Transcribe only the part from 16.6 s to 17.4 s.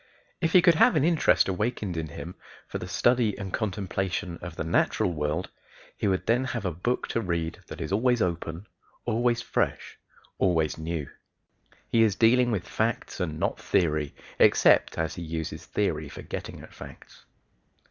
at facts.